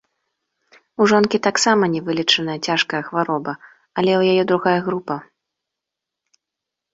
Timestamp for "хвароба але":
3.11-4.11